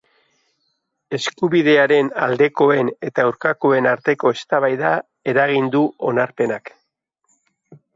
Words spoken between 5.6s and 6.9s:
du onarpenak.